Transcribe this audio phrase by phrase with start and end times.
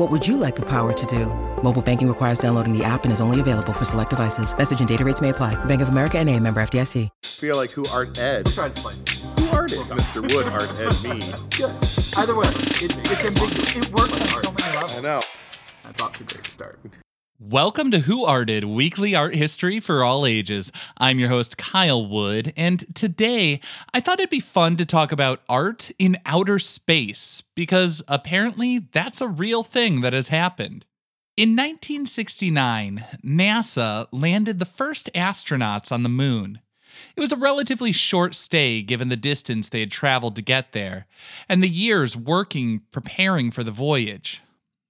[0.00, 1.26] What would you like the power to do?
[1.62, 4.56] Mobile banking requires downloading the app and is only available for select devices.
[4.56, 5.62] Message and data rates may apply.
[5.66, 7.10] Bank of America and a member FDIC.
[7.22, 8.46] feel like who art ed.
[8.46, 9.10] We'll try to spice it.
[9.38, 10.22] Who art is Mr.
[10.34, 11.20] Wood art ed me?
[11.54, 11.76] Good.
[12.16, 13.76] Either way, it, it's ambiguous.
[13.76, 14.96] It works on so many levels.
[14.96, 15.20] I know.
[15.82, 16.80] That's off to a great start.
[17.42, 20.70] Welcome to Who Arted, weekly art history for all ages.
[20.98, 23.62] I'm your host, Kyle Wood, and today
[23.94, 29.22] I thought it'd be fun to talk about art in outer space, because apparently that's
[29.22, 30.84] a real thing that has happened.
[31.34, 36.60] In 1969, NASA landed the first astronauts on the moon.
[37.16, 41.06] It was a relatively short stay given the distance they had traveled to get there,
[41.48, 44.42] and the years working preparing for the voyage.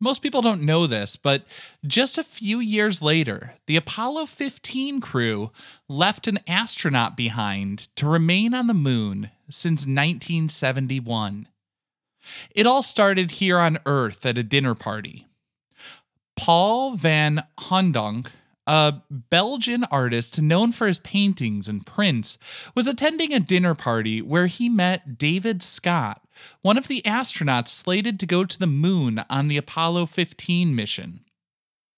[0.02, 1.44] Most people don't know this, but
[1.86, 5.50] just a few years later, the Apollo 15 crew
[5.88, 11.48] left an astronaut behind to remain on the moon since 1971.
[12.54, 15.26] It all started here on Earth at a dinner party.
[16.34, 18.28] Paul van Hoeydonck,
[18.66, 22.38] a Belgian artist known for his paintings and prints,
[22.74, 26.22] was attending a dinner party where he met David Scott,
[26.62, 31.20] one of the astronauts slated to go to the moon on the Apollo 15 mission.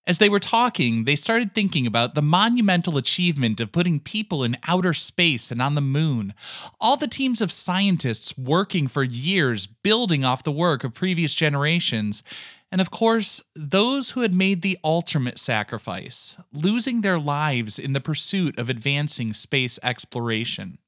[0.05, 4.58] As they were talking, they started thinking about the monumental achievement of putting people in
[4.66, 6.34] outer space and on the moon.
[6.80, 12.24] All the teams of scientists working for years, building off the work of previous generations.
[12.72, 18.00] And of course, those who had made the ultimate sacrifice, losing their lives in the
[18.00, 20.78] pursuit of advancing space exploration.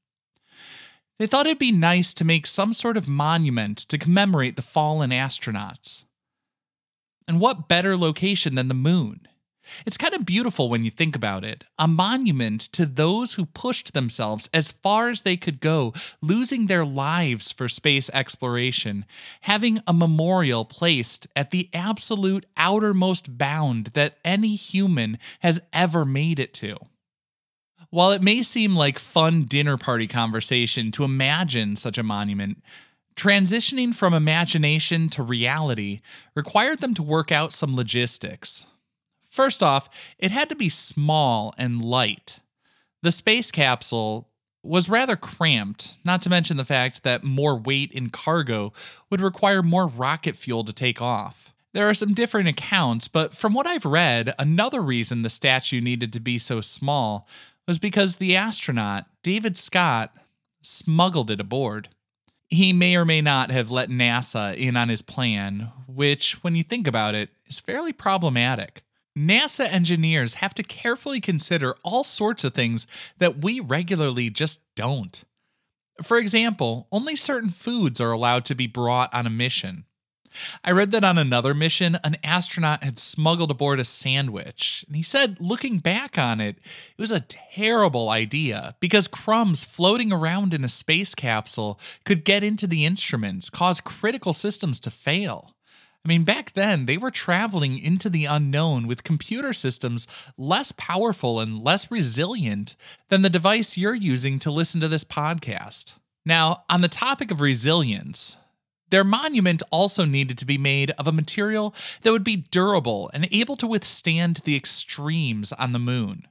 [1.18, 5.10] They thought it'd be nice to make some sort of monument to commemorate the fallen
[5.10, 6.04] astronauts.
[7.28, 9.28] And what better location than the moon?
[9.86, 11.64] It's kind of beautiful when you think about it.
[11.78, 16.84] A monument to those who pushed themselves as far as they could go, losing their
[16.84, 19.04] lives for space exploration,
[19.42, 26.38] having a memorial placed at the absolute outermost bound that any human has ever made
[26.38, 26.76] it to.
[27.90, 32.60] While it may seem like fun dinner party conversation to imagine such a monument,
[33.16, 36.00] transitioning from imagination to reality
[36.34, 38.66] required them to work out some logistics.
[39.34, 42.38] First off, it had to be small and light.
[43.02, 44.28] The space capsule
[44.62, 48.72] was rather cramped, not to mention the fact that more weight in cargo
[49.10, 51.52] would require more rocket fuel to take off.
[51.72, 56.12] There are some different accounts, but from what I've read, another reason the statue needed
[56.12, 57.26] to be so small
[57.66, 60.14] was because the astronaut, David Scott,
[60.62, 61.88] smuggled it aboard.
[62.50, 66.62] He may or may not have let NASA in on his plan, which, when you
[66.62, 68.83] think about it, is fairly problematic.
[69.16, 72.86] NASA engineers have to carefully consider all sorts of things
[73.18, 75.24] that we regularly just don't.
[76.02, 79.84] For example, only certain foods are allowed to be brought on a mission.
[80.64, 84.84] I read that on another mission, an astronaut had smuggled aboard a sandwich.
[84.88, 90.12] And he said, looking back on it, it was a terrible idea because crumbs floating
[90.12, 95.53] around in a space capsule could get into the instruments, cause critical systems to fail.
[96.04, 100.06] I mean, back then, they were traveling into the unknown with computer systems
[100.36, 102.76] less powerful and less resilient
[103.08, 105.94] than the device you're using to listen to this podcast.
[106.26, 108.36] Now, on the topic of resilience,
[108.90, 113.26] their monument also needed to be made of a material that would be durable and
[113.32, 116.28] able to withstand the extremes on the moon.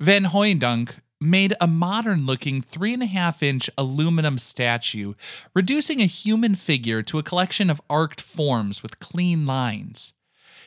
[0.00, 5.14] Van Hoeydonck made a modern looking 3.5 inch aluminum statue,
[5.54, 10.12] reducing a human figure to a collection of arced forms with clean lines.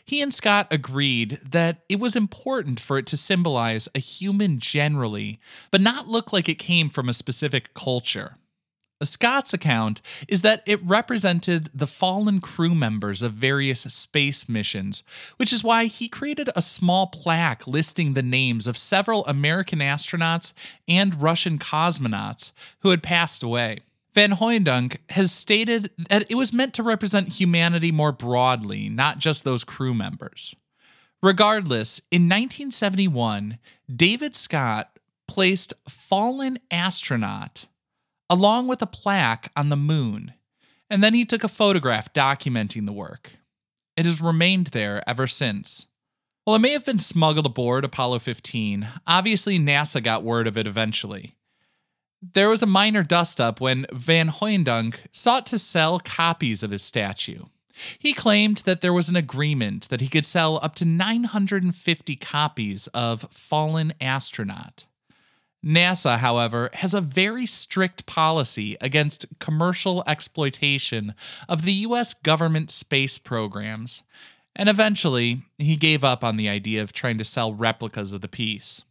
[0.03, 5.37] He and Scott agreed that it was important for it to symbolize a human generally,
[5.69, 8.37] but not look like it came from a specific culture.
[9.05, 15.03] Scott's account is that it represented the fallen crew members of various space missions,
[15.37, 20.53] which is why he created a small plaque listing the names of several American astronauts
[20.87, 23.79] and Russian cosmonauts who had passed away.
[24.15, 29.43] Van Hoeydonck has stated that it was meant to represent humanity more broadly, not just
[29.43, 30.55] those crew members.
[31.21, 33.59] Regardless, in 1971,
[33.95, 34.97] David Scott
[35.27, 37.67] placed Fallen Astronaut
[38.29, 40.33] along with a plaque on the moon,
[40.89, 43.33] and then he took a photograph documenting the work.
[43.95, 45.87] It has remained there ever since.
[46.45, 48.87] Well, it may have been smuggled aboard Apollo 15.
[49.05, 51.35] Obviously, NASA got word of it eventually.
[52.21, 56.81] There was a minor dust up when Van Hoeydonck sought to sell copies of his
[56.81, 57.45] statue.
[57.99, 62.87] He claimed that there was an agreement that he could sell up to 950 copies
[62.87, 64.85] of Fallen Astronaut.
[65.67, 71.13] NASA, however, has a very strict policy against commercial exploitation
[71.49, 74.03] of the US government space programs,
[74.55, 78.29] and eventually he gave up on the idea of trying to sell replicas of the
[78.29, 78.81] piece.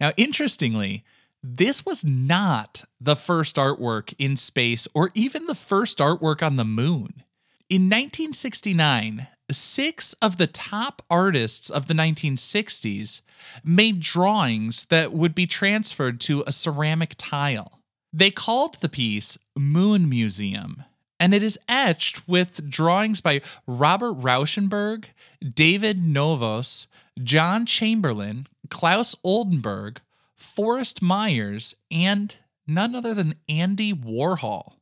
[0.00, 1.04] Now, interestingly,
[1.42, 6.64] this was not the first artwork in space or even the first artwork on the
[6.64, 7.24] moon.
[7.68, 13.22] In 1969, six of the top artists of the 1960s
[13.62, 17.80] made drawings that would be transferred to a ceramic tile.
[18.12, 20.84] They called the piece Moon Museum,
[21.18, 25.06] and it is etched with drawings by Robert Rauschenberg,
[25.42, 26.86] David Novros,
[27.22, 30.00] John Chamberlain, Claes Oldenburg,
[30.36, 32.36] Forrest Myers, and
[32.66, 34.74] none other than Andy Warhol.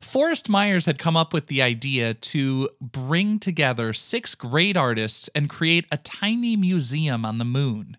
[0.00, 5.50] Forrest Myers had come up with the idea to bring together six great artists and
[5.50, 7.96] create a tiny museum on the moon.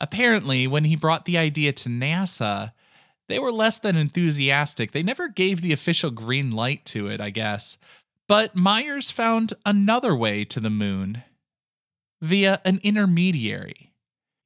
[0.00, 2.72] Apparently, when he brought the idea to NASA,
[3.28, 4.92] they were less than enthusiastic.
[4.92, 7.78] They never gave the official green light to it, I guess.
[8.26, 11.22] But Myers found another way to the moon
[12.20, 13.91] via an intermediary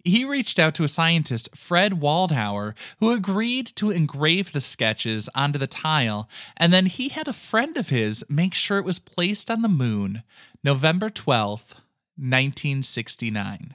[0.06, 5.58] he reached out to a scientist, Fred Waldhauer, who agreed to engrave the sketches onto
[5.58, 9.50] the tile, and then he had a friend of his make sure it was placed
[9.50, 10.23] on the moon
[10.62, 11.76] November 12th,
[12.19, 13.75] 1969.